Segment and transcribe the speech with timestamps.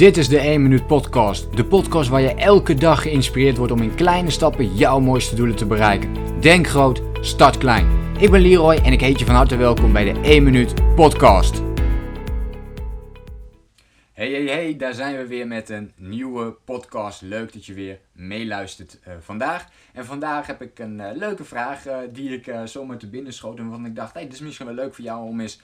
[0.00, 1.56] Dit is de 1 Minuut Podcast.
[1.56, 5.56] De podcast waar je elke dag geïnspireerd wordt om in kleine stappen jouw mooiste doelen
[5.56, 6.40] te bereiken.
[6.40, 7.86] Denk groot, start klein.
[8.18, 11.62] Ik ben Leroy en ik heet je van harte welkom bij de 1 Minuut Podcast.
[14.12, 17.22] Hey, hey, hey, daar zijn we weer met een nieuwe podcast.
[17.22, 19.66] Leuk dat je weer meeluistert uh, vandaag.
[19.92, 23.58] En vandaag heb ik een uh, leuke vraag uh, die ik zomaar te binnen schoot.
[23.58, 25.60] En waarvan ik dacht, hey, dit is misschien wel leuk voor jou om eens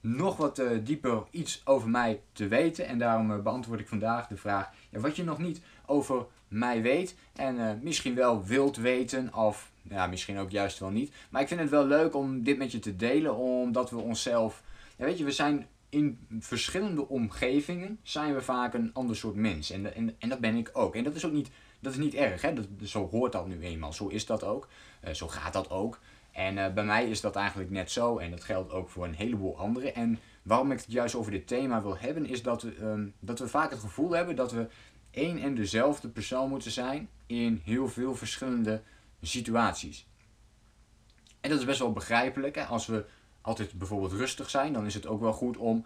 [0.00, 2.86] nog wat uh, dieper iets over mij te weten.
[2.86, 6.82] En daarom uh, beantwoord ik vandaag de vraag ja, wat je nog niet over mij
[6.82, 7.16] weet.
[7.32, 11.12] En uh, misschien wel wilt weten of ja, misschien ook juist wel niet.
[11.30, 13.36] Maar ik vind het wel leuk om dit met je te delen.
[13.36, 14.62] Omdat we onszelf...
[14.96, 19.70] Ja, weet je, we zijn in verschillende omgevingen zijn we vaak een ander soort mens.
[19.70, 20.94] En, en, en dat ben ik ook.
[20.94, 22.42] En dat is ook niet, dat is niet erg.
[22.42, 22.52] Hè?
[22.52, 23.92] Dat, zo hoort dat nu eenmaal.
[23.92, 24.68] Zo is dat ook.
[25.12, 25.98] zo gaat dat ook.
[26.38, 28.18] En uh, bij mij is dat eigenlijk net zo.
[28.18, 29.94] En dat geldt ook voor een heleboel anderen.
[29.94, 33.38] En waarom ik het juist over dit thema wil hebben, is dat we, um, dat
[33.38, 34.68] we vaak het gevoel hebben dat we
[35.10, 38.82] één en dezelfde persoon moeten zijn in heel veel verschillende
[39.22, 40.06] situaties.
[41.40, 42.54] En dat is best wel begrijpelijk.
[42.54, 42.64] Hè?
[42.64, 43.04] Als we
[43.40, 45.84] altijd bijvoorbeeld rustig zijn, dan is het ook wel goed om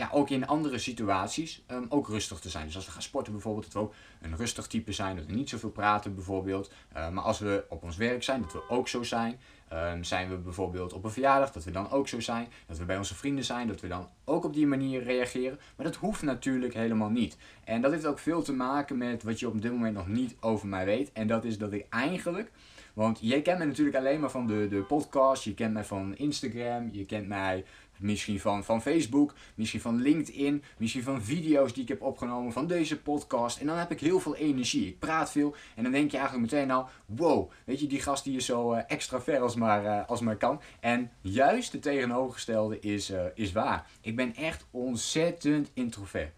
[0.00, 2.66] ja, ook in andere situaties um, ook rustig te zijn.
[2.66, 5.32] Dus als we gaan sporten bijvoorbeeld, dat we ook een rustig type zijn, dat we
[5.32, 6.72] niet zoveel praten bijvoorbeeld.
[6.96, 9.40] Uh, maar als we op ons werk zijn, dat we ook zo zijn.
[9.72, 12.48] Um, zijn we bijvoorbeeld op een verjaardag, dat we dan ook zo zijn.
[12.66, 15.58] Dat we bij onze vrienden zijn, dat we dan ook op die manier reageren.
[15.76, 17.36] Maar dat hoeft natuurlijk helemaal niet.
[17.64, 20.36] En dat heeft ook veel te maken met wat je op dit moment nog niet
[20.40, 21.12] over mij weet.
[21.12, 22.50] En dat is dat ik eigenlijk...
[22.94, 26.16] Want jij kent mij natuurlijk alleen maar van de, de podcast, je kent mij van
[26.16, 27.64] Instagram, je kent mij
[28.00, 32.66] Misschien van, van Facebook, misschien van LinkedIn, misschien van video's die ik heb opgenomen, van
[32.66, 33.60] deze podcast.
[33.60, 34.86] En dan heb ik heel veel energie.
[34.86, 38.24] Ik praat veel en dan denk je eigenlijk meteen nou, wow, weet je, die gast
[38.24, 40.60] die is zo uh, extra ver als maar, uh, als maar kan.
[40.80, 43.86] En juist de tegenovergestelde is, uh, is waar.
[44.00, 46.32] Ik ben echt ontzettend introvert.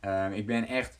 [0.00, 0.96] Ehm, ik ben echt,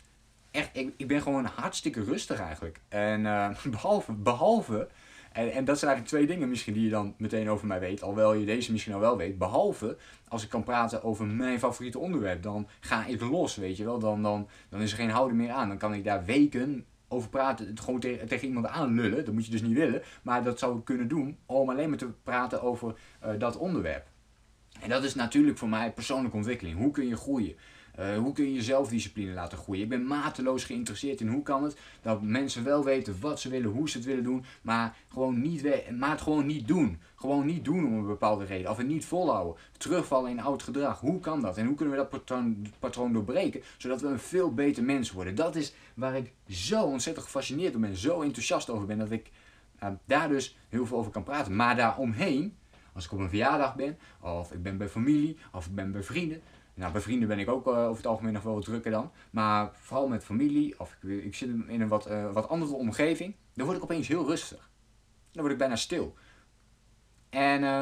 [0.57, 2.81] echt ik, ik ben gewoon hartstikke rustig eigenlijk.
[2.89, 3.23] En
[3.71, 4.89] behalve, behalve
[5.37, 8.03] en, en dat zijn eigenlijk twee dingen misschien die je dan meteen over mij weet.
[8.03, 9.39] Alhoewel je deze misschien al wel weet.
[9.39, 9.97] Behalve
[10.29, 12.43] als ik kan praten over mijn favoriete onderwerp.
[12.43, 13.99] Dan ga ik los, weet je wel.
[13.99, 15.69] Dan, dan, dan is er geen houden meer aan.
[15.69, 17.67] Dan kan ik daar weken over praten.
[17.67, 19.25] Het gewoon tegen, tegen iemand aanlullen.
[19.25, 20.03] Dat moet je dus niet willen.
[20.23, 22.95] Maar dat zou ik kunnen doen om alleen maar te praten over
[23.25, 24.07] uh, dat onderwerp.
[24.81, 26.79] En dat is natuurlijk voor mij persoonlijke ontwikkeling.
[26.79, 27.57] Hoe kun je groeien?
[28.01, 29.83] Uh, hoe kun je je zelfdiscipline laten groeien?
[29.83, 33.71] Ik ben mateloos geïnteresseerd in hoe kan het dat mensen wel weten wat ze willen,
[33.71, 36.99] hoe ze het willen doen, maar, gewoon niet maar het gewoon niet doen.
[37.15, 38.71] Gewoon niet doen om een bepaalde reden.
[38.71, 39.57] Of het niet volhouden.
[39.79, 41.01] Terugvallen in oud gedrag.
[41.01, 41.57] Hoe kan dat?
[41.57, 43.63] En hoe kunnen we dat patroon, patroon doorbreken?
[43.77, 45.35] Zodat we een veel beter mens worden.
[45.35, 47.97] Dat is waar ik zo ontzettend gefascineerd door ben.
[47.97, 48.99] Zo enthousiast over ben.
[48.99, 49.31] Dat ik
[49.83, 51.57] uh, daar dus heel veel over kan praten.
[51.57, 52.57] Maar daaromheen,
[52.93, 53.99] als ik op een verjaardag ben.
[54.21, 55.37] Of ik ben bij familie.
[55.53, 56.43] Of ik ben bij vrienden
[56.77, 59.11] nou, bij vrienden ben ik ook uh, over het algemeen nog wel wat drukker dan.
[59.31, 63.35] Maar vooral met familie, of ik, ik zit in een wat, uh, wat andere omgeving,
[63.55, 64.71] dan word ik opeens heel rustig.
[65.33, 66.15] Dan word ik bijna stil.
[67.31, 67.81] En, uh,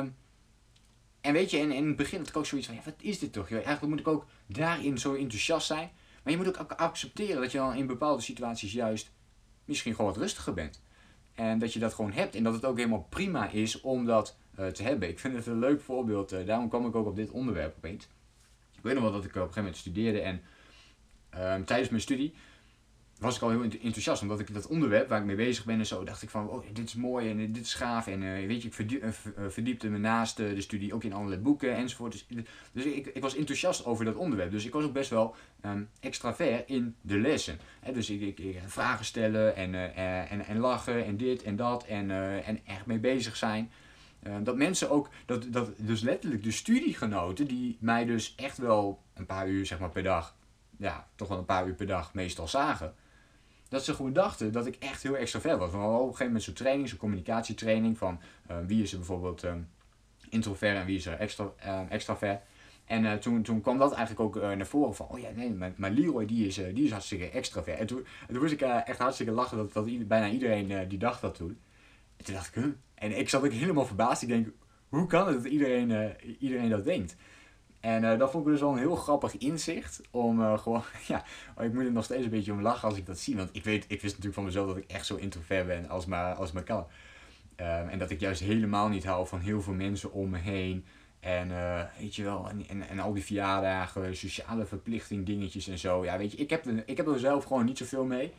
[1.20, 3.18] en weet je, in, in het begin had ik ook zoiets van, ja, wat is
[3.18, 3.50] dit toch?
[3.50, 5.90] Eigenlijk moet ik ook daarin zo enthousiast zijn.
[6.22, 9.12] Maar je moet ook accepteren dat je dan in bepaalde situaties juist
[9.64, 10.82] misschien gewoon wat rustiger bent.
[11.34, 12.34] En dat je dat gewoon hebt.
[12.34, 15.08] En dat het ook helemaal prima is om dat uh, te hebben.
[15.08, 16.46] Ik vind het een leuk voorbeeld.
[16.46, 18.08] Daarom kwam ik ook op dit onderwerp opeens
[18.84, 20.40] weet nog wel dat ik op een gegeven moment studeerde en
[21.34, 22.34] um, tijdens mijn studie
[23.18, 25.86] was ik al heel enthousiast, omdat ik dat onderwerp waar ik mee bezig ben en
[25.86, 28.06] zo, dacht ik van, oh, dit is mooi en dit is gaaf.
[28.06, 29.10] En uh, weet je, ik verdiep, uh,
[29.48, 32.12] verdiepte me naast de studie ook in allerlei boeken enzovoort.
[32.12, 32.26] Dus,
[32.72, 34.50] dus ik, ik was enthousiast over dat onderwerp.
[34.50, 35.34] Dus ik was ook best wel
[35.64, 37.58] um, extravert in de lessen.
[37.80, 41.84] He, dus ik, ik, ik, vragen stellen en, en, en lachen en dit en dat
[41.84, 42.10] en,
[42.44, 43.70] en echt mee bezig zijn.
[44.26, 49.02] Uh, dat mensen ook, dat, dat dus letterlijk de studiegenoten, die mij dus echt wel
[49.14, 50.36] een paar uur zeg maar, per dag,
[50.76, 52.94] ja, toch wel een paar uur per dag meestal zagen,
[53.68, 55.72] dat ze gewoon dachten dat ik echt heel extravert was.
[55.72, 58.20] Want op een gegeven moment zo'n training, zo'n communicatietraining van
[58.50, 59.68] uh, wie is er bijvoorbeeld um,
[60.28, 61.52] introvert en wie is er extra,
[62.22, 62.32] uh.
[62.84, 65.72] En uh, toen, toen kwam dat eigenlijk ook naar voren van, oh ja, nee, maar,
[65.76, 67.78] maar Leroy die is, die is hartstikke extravert.
[67.78, 71.20] En toen, en toen moest ik echt hartstikke lachen dat, dat bijna iedereen die dacht
[71.20, 71.58] dat toen.
[72.16, 72.64] En toen dacht ik?
[72.94, 74.22] En ik zat ook helemaal verbaasd.
[74.22, 74.48] Ik denk,
[74.88, 77.16] hoe kan het dat iedereen, uh, iedereen dat denkt?
[77.80, 80.00] En uh, dat vond ik dus wel een heel grappig inzicht.
[80.10, 81.24] Om uh, gewoon, ja,
[81.60, 83.36] ik moet er nog steeds een beetje om lachen als ik dat zie.
[83.36, 86.06] Want ik weet, ik wist natuurlijk van mezelf dat ik echt zo introvert ben als
[86.06, 86.86] maar, als maar kan.
[87.56, 90.84] Um, en dat ik juist helemaal niet hou van heel veel mensen om me heen.
[91.20, 91.48] En
[91.98, 96.04] weet je wel, en, en, en, al die verjaardagen, sociale verplichting dingetjes en zo.
[96.04, 98.32] Ja, weet je, ik heb, ik heb er zelf gewoon niet zoveel mee.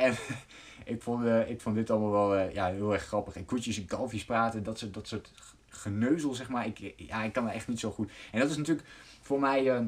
[0.00, 0.14] En
[0.94, 3.36] ik, vond, uh, ik vond dit allemaal wel uh, ja, heel erg grappig.
[3.36, 5.30] En koetjes en kalfjes praten, dat soort, dat soort
[5.68, 6.66] geneuzel, zeg maar.
[6.66, 8.10] Ik, ja, ik kan er echt niet zo goed.
[8.32, 8.88] En dat is natuurlijk
[9.20, 9.86] voor mij, uh,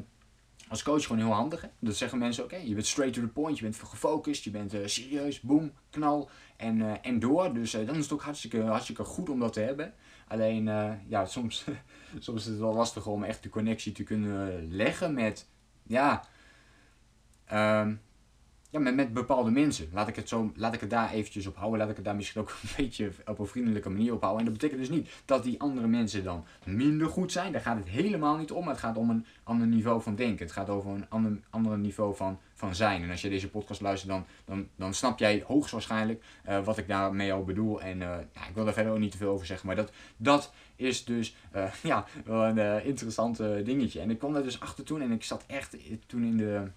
[0.67, 1.67] als coach gewoon heel handig.
[1.79, 4.75] Dat zeggen mensen ook, je bent straight to the point, je bent gefocust, je bent
[4.85, 7.53] serieus, boom, knal en, en door.
[7.53, 9.93] Dus dan is het ook hartstikke, hartstikke goed om dat te hebben.
[10.27, 10.65] Alleen,
[11.07, 11.65] ja, soms,
[12.19, 15.47] soms is het wel lastig om echt de connectie te kunnen leggen met,
[15.83, 16.23] ja,
[17.53, 18.01] um,
[18.73, 19.89] ja, met, met bepaalde mensen.
[19.91, 21.79] Laat ik, het zo, laat ik het daar eventjes op houden.
[21.79, 24.45] Laat ik het daar misschien ook een beetje op een vriendelijke manier op houden.
[24.45, 27.51] En dat betekent dus niet dat die andere mensen dan minder goed zijn.
[27.51, 28.67] Daar gaat het helemaal niet om.
[28.67, 30.45] Het gaat om een ander niveau van denken.
[30.45, 33.03] Het gaat over een ander, ander niveau van, van zijn.
[33.03, 36.87] En als je deze podcast luistert, dan, dan, dan snap jij hoogstwaarschijnlijk uh, wat ik
[36.87, 37.81] daarmee al bedoel.
[37.81, 39.67] En uh, ik wil daar verder ook niet te veel over zeggen.
[39.67, 43.99] Maar dat, dat is dus uh, ja, wel een interessant dingetje.
[43.99, 45.01] En ik kwam daar dus achter toen.
[45.01, 45.77] En ik zat echt
[46.07, 46.67] toen in de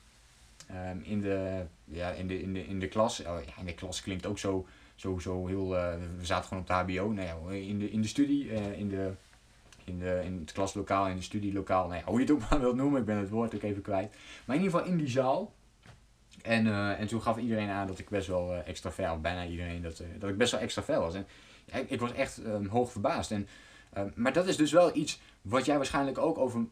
[0.71, 3.75] Um, in, de, ja, in, de, in, de, in de klas, oh, ja, in de
[3.75, 7.27] klas klinkt ook zo, zo, zo heel, uh, we zaten gewoon op de HBO, nou
[7.27, 9.13] ja, in, de, in de studie, uh, in, de,
[9.85, 12.61] in, de, in het klaslokaal, in de studielokaal, nou ja, hoe je het ook maar
[12.61, 14.17] wilt noemen, ik ben het woord ook even kwijt.
[14.45, 15.55] Maar in ieder geval in die zaal.
[16.43, 19.83] En, uh, en toen gaf iedereen aan dat ik best wel extra of bijna iedereen,
[19.83, 21.15] dat, dat ik best wel extra ver was.
[21.15, 21.27] En
[21.89, 23.31] ik, was echt um, hoog verbaasd.
[23.31, 23.49] En,
[24.15, 26.67] maar dat is dus wel iets wat jij waarschijnlijk ook over,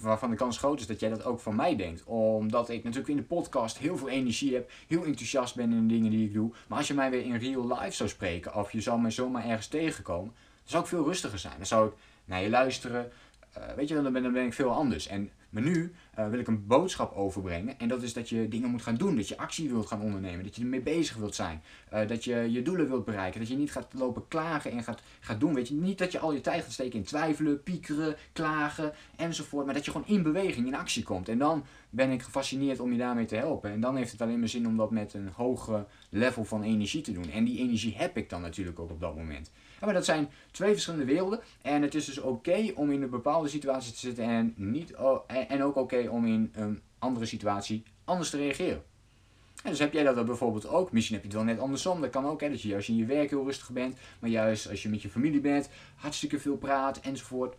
[0.00, 2.04] waarvan de kans groot is dat jij dat ook van mij denkt.
[2.04, 5.94] Omdat ik natuurlijk in de podcast heel veel energie heb, heel enthousiast ben in de
[5.94, 6.52] dingen die ik doe.
[6.68, 9.44] Maar als je mij weer in real life zou spreken, of je zou mij zomaar
[9.44, 11.56] ergens tegenkomen, dan zou ik veel rustiger zijn.
[11.56, 13.12] Dan zou ik naar je luisteren.
[13.58, 15.06] Uh, weet je, dan ben, dan ben ik veel anders.
[15.06, 17.78] En maar nu uh, wil ik een boodschap overbrengen.
[17.78, 19.16] En dat is dat je dingen moet gaan doen.
[19.16, 20.44] Dat je actie wilt gaan ondernemen.
[20.44, 21.62] Dat je ermee bezig wilt zijn.
[21.92, 23.40] Uh, dat je je doelen wilt bereiken.
[23.40, 25.54] Dat je niet gaat lopen klagen en gaat, gaat doen.
[25.54, 29.64] Weet je, niet dat je al je tijd gaat steken in twijfelen, piekeren, klagen enzovoort.
[29.64, 31.28] Maar dat je gewoon in beweging, in actie komt.
[31.28, 33.70] En dan ben ik gefascineerd om je daarmee te helpen.
[33.70, 37.02] En dan heeft het alleen maar zin om dat met een hoge level van energie
[37.02, 37.30] te doen.
[37.30, 39.50] En die energie heb ik dan natuurlijk ook op dat moment.
[39.80, 41.40] maar dat zijn twee verschillende werelden.
[41.62, 44.94] En het is dus oké om in een bepaalde situatie te zitten en, niet,
[45.26, 48.82] en ook oké om in een andere situatie anders te reageren.
[49.62, 50.92] En dus heb jij dat bijvoorbeeld ook.
[50.92, 52.00] Misschien heb je het wel net andersom.
[52.00, 53.96] Dat kan ook, hè, dat je juist in je werk heel rustig bent.
[54.18, 57.54] Maar juist als je met je familie bent, hartstikke veel praat enzovoort.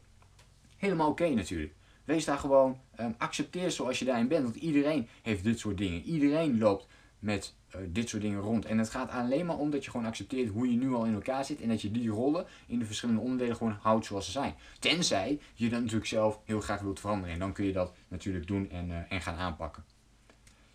[0.77, 1.73] Helemaal oké natuurlijk.
[2.03, 4.43] Wees daar gewoon, um, accepteer zoals je daarin bent.
[4.43, 6.01] Want iedereen heeft dit soort dingen.
[6.01, 6.87] Iedereen loopt
[7.23, 8.65] met uh, dit soort dingen rond.
[8.65, 11.13] En het gaat alleen maar om dat je gewoon accepteert hoe je nu al in
[11.13, 11.61] elkaar zit.
[11.61, 14.55] En dat je die rollen in de verschillende onderdelen gewoon houdt zoals ze zijn.
[14.79, 17.33] Tenzij je dat natuurlijk zelf heel graag wilt veranderen.
[17.33, 19.83] En dan kun je dat natuurlijk doen en, uh, en gaan aanpakken.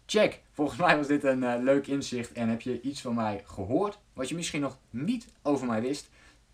[0.07, 0.43] Check!
[0.53, 3.99] Volgens mij was dit een uh, leuk inzicht en heb je iets van mij gehoord
[4.13, 6.09] wat je misschien nog niet over mij wist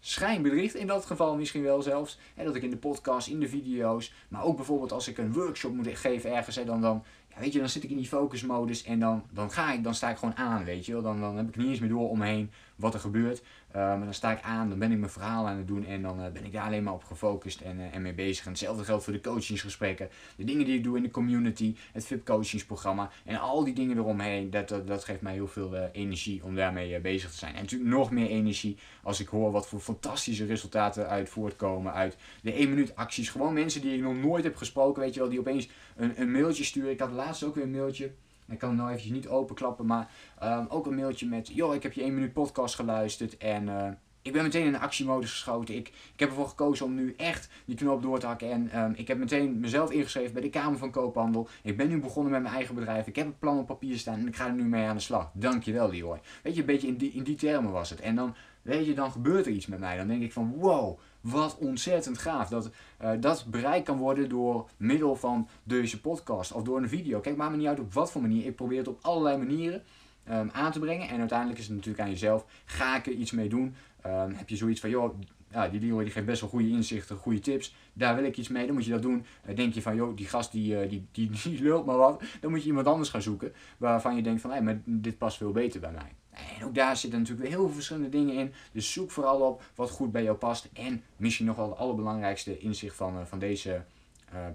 [0.06, 2.18] schijnbedriegt in dat geval misschien wel zelfs.
[2.36, 5.74] Dat ik in de podcast, in de video's, maar ook bijvoorbeeld als ik een workshop
[5.74, 8.84] moet geven ergens, hè, dan, dan, ja, weet je, dan zit ik in die focusmodus
[8.84, 11.02] en dan, dan ga ik, dan sta ik gewoon aan, weet je wel.
[11.02, 13.42] Dan, dan heb ik niet eens meer door om me heen wat er gebeurt.
[13.76, 16.02] Uh, maar dan sta ik aan, dan ben ik mijn verhaal aan het doen en
[16.02, 18.44] dan uh, ben ik daar alleen maar op gefocust en, uh, en mee bezig.
[18.44, 22.06] En hetzelfde geldt voor de coachingsgesprekken, de dingen die ik doe in de community, het
[22.06, 24.50] VIP coachingsprogramma en al die dingen eromheen.
[24.50, 27.54] Dat, dat, dat geeft mij heel veel energie om daarmee bezig te zijn.
[27.54, 32.16] En natuurlijk nog meer energie als ik hoor wat voor fantastische resultaten uit voortkomen uit
[32.42, 33.28] de 1 minuut acties.
[33.28, 36.30] Gewoon mensen die ik nog nooit heb gesproken, weet je wel, die opeens een, een
[36.30, 36.90] mailtje sturen.
[36.90, 38.12] Ik had laatst ook weer een mailtje
[38.48, 40.10] ik kan het nou eventjes niet openklappen, maar
[40.42, 41.48] um, ook een mailtje met...
[41.54, 43.88] joh, ik heb je 1 minuut podcast geluisterd en uh,
[44.24, 45.74] ik ben meteen in de actiemodus geschoten.
[45.74, 48.50] Ik, ik heb ervoor gekozen om nu echt die knop door te hakken.
[48.50, 51.48] En um, ik heb meteen mezelf ingeschreven bij de Kamer van Koophandel.
[51.62, 53.06] Ik ben nu begonnen met mijn eigen bedrijf.
[53.06, 55.02] Ik heb het plan op papier staan en ik ga er nu mee aan de
[55.02, 55.30] slag.
[55.32, 56.20] Dankjewel, Leroy.
[56.42, 58.00] Weet je, een beetje in die, in die termen was het.
[58.00, 59.96] En dan, weet je, dan gebeurt er iets met mij.
[59.96, 62.48] Dan denk ik van, wow, wat ontzettend gaaf.
[62.48, 62.70] Dat
[63.02, 67.20] uh, dat bereikt kan worden door middel van deze podcast of door een video.
[67.20, 68.46] Kijk, maakt me niet uit op wat voor manier.
[68.46, 69.82] Ik probeer het op allerlei manieren
[70.30, 71.08] um, aan te brengen.
[71.08, 72.44] En uiteindelijk is het natuurlijk aan jezelf.
[72.64, 73.74] Ga ik er iets mee doen?
[74.06, 75.14] Um, heb je zoiets van, joh,
[75.50, 77.74] ja, die Leroy die geeft best wel goede inzichten, goede tips.
[77.92, 79.24] Daar wil ik iets mee, dan moet je dat doen.
[79.48, 82.22] Uh, denk je van, joh, die gast die, uh, die, die, die, lult maar wat.
[82.40, 83.52] Dan moet je iemand anders gaan zoeken.
[83.76, 86.12] Waarvan je denkt van, hé, maar dit past veel beter bij mij.
[86.34, 88.52] En ook daar zitten natuurlijk heel veel verschillende dingen in.
[88.72, 90.68] Dus zoek vooral op wat goed bij jou past.
[90.72, 93.84] En misschien nog wel het allerbelangrijkste inzicht van, uh, van deze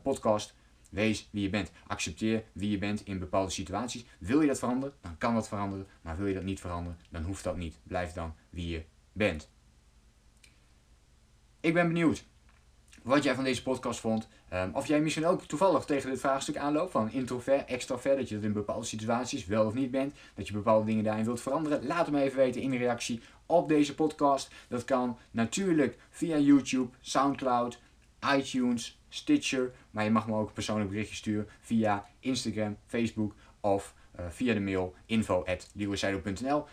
[0.03, 0.55] podcast.
[0.89, 1.71] Wees wie je bent.
[1.87, 4.05] Accepteer wie je bent in bepaalde situaties.
[4.19, 5.87] Wil je dat veranderen, dan kan dat veranderen.
[6.01, 7.79] Maar wil je dat niet veranderen, dan hoeft dat niet.
[7.83, 8.83] Blijf dan wie je
[9.13, 9.49] bent.
[11.59, 12.25] Ik ben benieuwd
[13.03, 14.27] wat jij van deze podcast vond.
[14.53, 18.35] Um, of jij misschien ook toevallig tegen dit vraagstuk aanloopt van introvert, extrovert, dat je
[18.35, 21.85] dat in bepaalde situaties wel of niet bent, dat je bepaalde dingen daarin wilt veranderen.
[21.85, 24.51] Laat me even weten in de reactie op deze podcast.
[24.67, 27.79] Dat kan natuurlijk via YouTube, Soundcloud,
[28.35, 33.93] iTunes, Stitcher, maar je mag me ook een persoonlijk berichtje sturen via Instagram, Facebook of
[34.19, 36.65] uh, via de mail info.leeuwenzijdo.nl.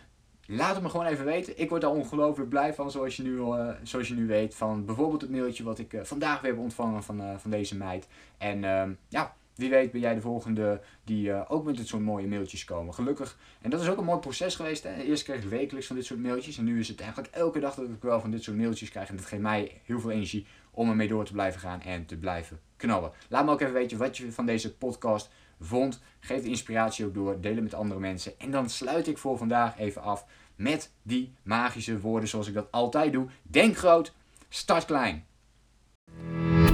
[0.47, 1.61] Laat het me gewoon even weten.
[1.61, 4.55] Ik word daar ongelooflijk blij van, zoals je nu, uh, zoals je nu weet.
[4.55, 7.77] Van bijvoorbeeld het mailtje wat ik uh, vandaag weer heb ontvangen van, uh, van deze
[7.77, 8.09] meid.
[8.39, 12.27] En ehm, ja, wie weet ben jij de volgende die ook met dit soort mooie
[12.27, 12.95] mailtjes komen.
[12.95, 13.39] Gelukkig.
[13.61, 14.83] En dat is ook een mooi proces geweest.
[14.83, 14.95] Hè?
[14.95, 16.59] Eerst kreeg ik wekelijks van dit soort mailtjes.
[16.59, 19.09] En nu is het eigenlijk elke dag dat ik wel van dit soort mailtjes krijg.
[19.09, 22.17] En dat geeft mij heel veel energie om ermee door te blijven gaan en te
[22.17, 23.13] blijven knallen.
[23.29, 26.01] Laat me ook even weten wat je van deze podcast vond.
[26.21, 27.41] Geef de inspiratie ook door.
[27.41, 28.33] Deel het met andere mensen.
[28.39, 30.25] En dan sluit ik voor vandaag even af
[30.57, 33.27] met die magische woorden zoals ik dat altijd doe.
[33.43, 34.13] Denk groot,
[34.49, 35.25] start klein.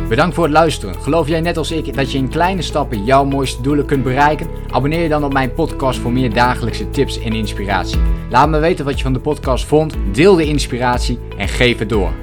[0.09, 0.95] Bedankt voor het luisteren.
[0.95, 4.49] Geloof jij net als ik dat je in kleine stappen jouw mooiste doelen kunt bereiken?
[4.71, 8.01] Abonneer je dan op mijn podcast voor meer dagelijkse tips en inspiratie.
[8.31, 11.89] Laat me weten wat je van de podcast vond, deel de inspiratie en geef het
[11.89, 12.22] door.